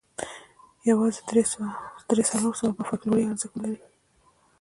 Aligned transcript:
یوازې 0.89 1.21
درې 2.13 2.23
څلور 2.29 2.53
سوه 2.59 2.71
به 2.75 2.81
یې 2.83 2.87
فوکلوري 2.89 3.23
ارزښت 3.27 3.53
ولري. 3.55 3.79